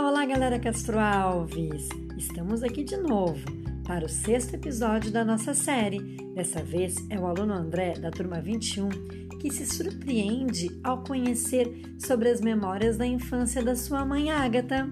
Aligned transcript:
Olá, 0.00 0.24
galera 0.24 0.60
Castro 0.60 0.96
Alves! 0.96 1.88
Estamos 2.16 2.62
aqui 2.62 2.84
de 2.84 2.96
novo 2.96 3.44
para 3.84 4.06
o 4.06 4.08
sexto 4.08 4.54
episódio 4.54 5.10
da 5.10 5.24
nossa 5.24 5.52
série. 5.52 5.98
Dessa 6.36 6.62
vez 6.62 6.94
é 7.10 7.18
o 7.18 7.26
aluno 7.26 7.52
André, 7.52 7.94
da 7.94 8.08
turma 8.08 8.40
21, 8.40 8.88
que 9.40 9.50
se 9.50 9.66
surpreende 9.66 10.70
ao 10.84 11.02
conhecer 11.02 11.82
sobre 11.98 12.30
as 12.30 12.40
memórias 12.40 12.96
da 12.96 13.04
infância 13.04 13.60
da 13.60 13.74
sua 13.74 14.04
mãe 14.04 14.30
Ágata. 14.30 14.88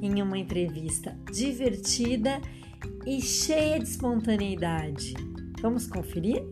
Em 0.00 0.22
uma 0.22 0.38
entrevista 0.38 1.18
divertida 1.32 2.40
e 3.04 3.20
cheia 3.20 3.80
de 3.80 3.88
espontaneidade. 3.88 5.14
Vamos 5.60 5.88
conferir? 5.88 6.44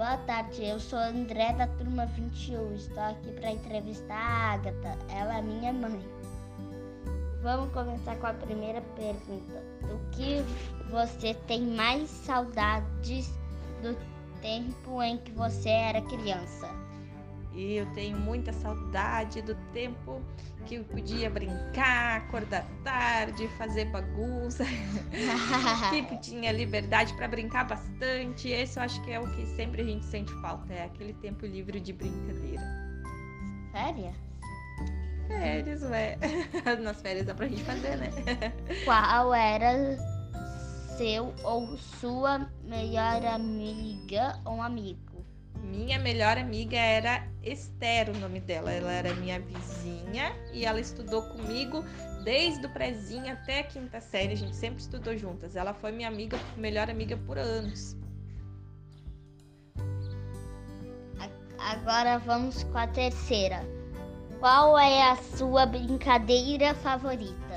Boa 0.00 0.16
tarde, 0.16 0.64
eu 0.64 0.80
sou 0.80 0.98
André 0.98 1.52
da 1.52 1.66
turma 1.66 2.06
21. 2.06 2.74
Estou 2.74 3.02
aqui 3.02 3.32
para 3.32 3.50
entrevistar 3.50 4.16
a 4.16 4.52
Agatha. 4.54 4.96
Ela 5.10 5.36
é 5.36 5.42
minha 5.42 5.74
mãe. 5.74 6.00
Vamos 7.42 7.70
começar 7.74 8.16
com 8.16 8.26
a 8.26 8.32
primeira 8.32 8.80
pergunta. 8.96 9.62
Do 9.82 9.98
que 10.12 10.42
você 10.90 11.34
tem 11.46 11.60
mais 11.60 12.08
saudades 12.08 13.30
do 13.82 13.94
tempo 14.40 15.02
em 15.02 15.18
que 15.18 15.32
você 15.32 15.68
era 15.68 16.00
criança? 16.00 16.66
E 17.52 17.76
eu 17.76 17.86
tenho 17.94 18.16
muita 18.16 18.52
saudade 18.52 19.42
do 19.42 19.54
tempo 19.72 20.22
que 20.66 20.76
eu 20.76 20.84
podia 20.84 21.28
brincar, 21.28 22.18
acordar 22.18 22.64
tarde, 22.84 23.48
fazer 23.58 23.86
bagunça, 23.86 24.64
que 25.90 26.16
tinha 26.22 26.52
liberdade 26.52 27.12
para 27.14 27.26
brincar 27.26 27.66
bastante. 27.66 28.48
Esse 28.48 28.78
eu 28.78 28.84
acho 28.84 29.02
que 29.02 29.10
é 29.10 29.18
o 29.18 29.28
que 29.32 29.46
sempre 29.56 29.82
a 29.82 29.84
gente 29.84 30.04
sente 30.04 30.32
falta, 30.40 30.72
é 30.72 30.84
aquele 30.84 31.12
tempo 31.14 31.44
livre 31.44 31.80
de 31.80 31.92
brincadeira. 31.92 32.62
Férias? 33.72 34.14
Férias, 35.26 35.82
ué. 35.82 36.18
Nas 36.80 37.00
férias 37.00 37.26
dá 37.26 37.34
pra 37.34 37.48
gente 37.48 37.62
fazer, 37.64 37.96
né? 37.96 38.10
Qual 38.84 39.34
era 39.34 39.96
seu 40.96 41.34
ou 41.42 41.76
sua 41.78 42.50
melhor 42.62 43.24
amiga 43.24 44.38
ou 44.44 44.60
amigo? 44.60 45.09
Minha 45.70 45.98
melhor 45.98 46.36
amiga 46.36 46.76
era 46.76 47.26
Esther, 47.42 48.10
o 48.10 48.18
nome 48.18 48.40
dela. 48.40 48.72
Ela 48.72 48.92
era 48.92 49.14
minha 49.14 49.38
vizinha 49.40 50.32
e 50.52 50.64
ela 50.64 50.80
estudou 50.80 51.22
comigo 51.22 51.84
desde 52.24 52.66
o 52.66 52.70
prézinho 52.70 53.32
até 53.32 53.60
a 53.60 53.64
quinta 53.64 54.00
série. 54.00 54.32
A 54.32 54.36
gente 54.36 54.56
sempre 54.56 54.80
estudou 54.80 55.16
juntas. 55.16 55.54
Ela 55.54 55.72
foi 55.72 55.92
minha 55.92 56.08
amiga, 56.08 56.38
melhor 56.56 56.90
amiga 56.90 57.16
por 57.16 57.38
anos. 57.38 57.96
Agora 61.58 62.18
vamos 62.18 62.64
com 62.64 62.78
a 62.78 62.86
terceira. 62.86 63.62
Qual 64.40 64.78
é 64.78 65.10
a 65.10 65.16
sua 65.16 65.66
brincadeira 65.66 66.74
favorita? 66.74 67.49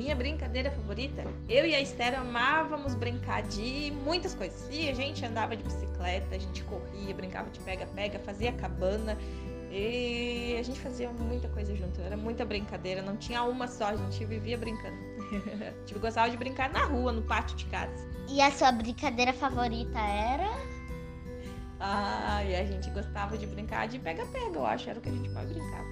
Minha 0.00 0.16
brincadeira 0.16 0.70
favorita? 0.70 1.26
Eu 1.46 1.66
e 1.66 1.74
a 1.74 1.80
Esther 1.82 2.18
amávamos 2.18 2.94
brincar 2.94 3.42
de 3.42 3.92
muitas 4.02 4.34
coisas. 4.34 4.66
E 4.70 4.88
a 4.88 4.94
gente 4.94 5.22
andava 5.26 5.54
de 5.54 5.62
bicicleta, 5.62 6.36
a 6.36 6.38
gente 6.38 6.64
corria, 6.64 7.14
brincava 7.14 7.50
de 7.50 7.60
pega-pega, 7.60 8.18
fazia 8.20 8.50
cabana. 8.50 9.18
E 9.70 10.56
a 10.58 10.62
gente 10.62 10.80
fazia 10.80 11.10
muita 11.10 11.50
coisa 11.50 11.76
junto. 11.76 12.00
Era 12.00 12.16
muita 12.16 12.46
brincadeira, 12.46 13.02
não 13.02 13.14
tinha 13.18 13.42
uma 13.42 13.68
só, 13.68 13.88
a 13.88 13.96
gente 13.96 14.24
vivia 14.24 14.56
brincando. 14.56 14.96
a 15.60 15.70
gente 15.84 15.98
gostava 15.98 16.30
de 16.30 16.36
brincar 16.38 16.70
na 16.70 16.86
rua, 16.86 17.12
no 17.12 17.20
pátio 17.20 17.54
de 17.58 17.66
casa. 17.66 18.08
E 18.26 18.40
a 18.40 18.50
sua 18.50 18.72
brincadeira 18.72 19.34
favorita 19.34 19.98
era? 19.98 20.48
Ah, 21.78 22.42
e 22.42 22.56
a 22.56 22.64
gente 22.64 22.88
gostava 22.88 23.36
de 23.36 23.46
brincar 23.46 23.86
de 23.86 23.98
pega-pega, 23.98 24.56
eu 24.56 24.64
acho, 24.64 24.88
era 24.88 24.98
o 24.98 25.02
que 25.02 25.10
a 25.10 25.12
gente 25.12 25.28
mais 25.28 25.50
brincava. 25.50 25.84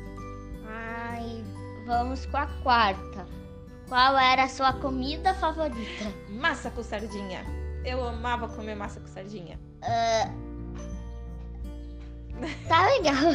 Ai, 0.67 1.45
vamos 1.87 2.25
com 2.25 2.39
a 2.39 2.47
quarta. 2.63 3.48
Qual 3.89 4.19
era 4.19 4.45
a 4.45 4.49
sua 4.49 4.75
comida 4.75 5.33
favorita? 5.33 6.05
Massa 6.29 6.71
com 6.71 6.83
sardinha. 6.83 7.43
Eu 7.85 8.05
amava 8.05 8.47
comer 8.47 8.75
massa 8.75 9.01
com 9.01 9.07
sardinha. 9.07 9.59
Tá 12.69 12.87
legal. 12.87 13.33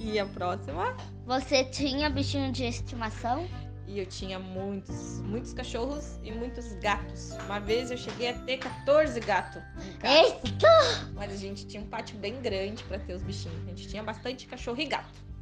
E 0.00 0.18
a 0.18 0.24
próxima? 0.24 0.96
Você 1.26 1.64
tinha 1.64 2.08
bichinho 2.08 2.50
de 2.50 2.64
estimação? 2.64 3.46
E 3.86 3.98
eu 3.98 4.06
tinha 4.06 4.38
muitos, 4.38 5.20
muitos 5.20 5.52
cachorros 5.52 6.18
e 6.22 6.32
muitos 6.32 6.72
gatos. 6.74 7.32
Uma 7.44 7.60
vez 7.60 7.90
eu 7.90 7.98
cheguei 7.98 8.30
a 8.30 8.38
ter 8.40 8.56
14 8.56 9.20
gatos. 9.20 9.62
Eita! 10.02 11.10
Mas 11.14 11.30
a 11.30 11.36
gente 11.36 11.66
tinha 11.66 11.82
um 11.82 11.86
pátio 11.86 12.16
bem 12.18 12.40
grande 12.40 12.82
para 12.84 12.98
ter 12.98 13.12
os 13.12 13.22
bichinhos. 13.22 13.62
A 13.64 13.66
gente 13.68 13.86
tinha 13.86 14.02
bastante 14.02 14.46
cachorro 14.46 14.80
e 14.80 14.86
gato. 14.86 15.33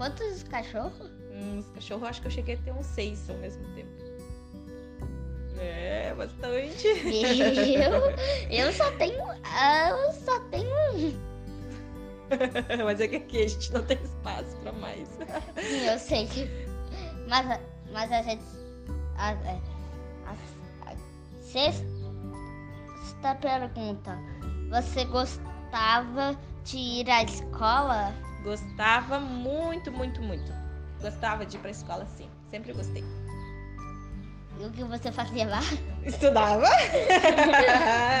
Quantos 0.00 0.42
cachorros? 0.44 1.10
Os 1.58 1.66
cachorros 1.74 2.08
acho 2.08 2.22
que 2.22 2.28
eu 2.28 2.30
cheguei 2.30 2.54
a 2.54 2.58
ter 2.58 2.72
uns 2.72 2.86
seis 2.86 3.28
ao 3.28 3.36
mesmo 3.36 3.62
tempo. 3.74 3.90
É, 5.58 6.14
bastante. 6.14 6.86
Eu, 6.88 7.92
eu 8.50 8.72
só 8.72 8.90
tenho. 8.92 9.20
Eu 9.22 10.12
só 10.24 10.40
tenho 10.50 10.70
um. 10.94 11.30
Mas 12.82 12.98
é 12.98 13.08
que 13.08 13.16
aqui 13.16 13.42
a 13.44 13.48
gente 13.48 13.70
não 13.74 13.84
tem 13.84 13.98
espaço 14.02 14.56
para 14.62 14.72
mais. 14.72 15.06
Sim, 15.08 15.86
eu 15.86 15.98
sei 15.98 16.26
que. 16.28 16.48
Mas, 17.28 17.50
a- 17.50 17.60
mas 17.92 18.10
a 18.10 18.22
gente. 18.22 18.42
A, 19.18 19.32
é, 19.32 19.60
a, 20.24 20.32
a 20.90 20.96
sexta 21.42 21.84
pergunta. 23.38 24.18
Você 24.70 25.04
gostava 25.04 26.34
de 26.64 26.78
ir 26.78 27.10
à 27.10 27.22
escola? 27.22 28.14
Gostava 28.42 29.18
muito, 29.18 29.92
muito, 29.92 30.20
muito. 30.22 30.52
Gostava 31.00 31.44
de 31.46 31.56
ir 31.56 31.60
pra 31.60 31.70
escola, 31.70 32.06
sim. 32.16 32.28
Sempre 32.50 32.72
gostei. 32.72 33.04
E 34.58 34.64
o 34.64 34.70
que 34.70 34.84
você 34.84 35.10
fazia 35.10 35.46
lá? 35.46 35.60
Estudava. 36.04 36.68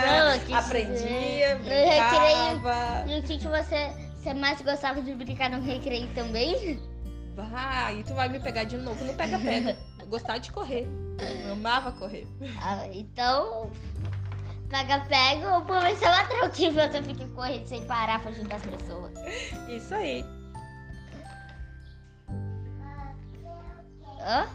Não, 0.06 0.56
Aprendia, 0.56 1.56
dizer, 1.56 1.58
brincava. 1.58 3.04
E 3.06 3.18
o 3.18 3.22
que, 3.22 3.38
que 3.38 3.46
você, 3.46 3.92
você 4.16 4.32
mais 4.32 4.60
gostava 4.62 5.02
de 5.02 5.14
brincar 5.14 5.50
no 5.50 5.60
recreio 5.60 6.08
também? 6.14 6.80
Vai, 7.34 8.02
tu 8.04 8.14
vai 8.14 8.28
me 8.28 8.40
pegar 8.40 8.64
de 8.64 8.76
novo 8.78 9.04
no 9.04 9.14
pega-pega. 9.14 9.76
Eu 10.00 10.06
gostava 10.06 10.40
de 10.40 10.50
correr. 10.50 10.88
Eu 11.44 11.52
amava 11.52 11.92
correr. 11.92 12.26
Ah, 12.62 12.86
então. 12.90 13.70
Pega, 14.70 15.00
pega 15.00 15.56
ou 15.56 15.62
por 15.62 15.82
ser 15.96 16.08
ladrão 16.08 16.48
que 16.48 16.70
você 16.70 17.02
fica 17.02 17.26
correndo 17.34 17.66
sem 17.66 17.84
parar 17.86 18.20
pra 18.20 18.30
ajudar 18.30 18.56
as 18.56 18.62
pessoas. 18.62 19.12
Isso 19.68 19.92
aí. 19.92 20.24
Hã? 24.20 24.46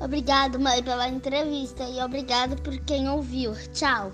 Obrigado, 0.00 0.58
mãe, 0.58 0.82
pela 0.82 1.08
entrevista 1.08 1.84
e 1.84 2.00
obrigado 2.00 2.60
por 2.62 2.76
quem 2.80 3.08
ouviu. 3.08 3.52
Tchau. 3.72 4.10